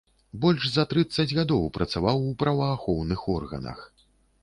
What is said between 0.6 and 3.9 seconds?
за трыццаць гадоў працаваў у праваахоўных органах.